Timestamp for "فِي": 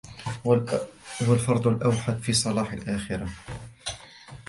2.19-2.33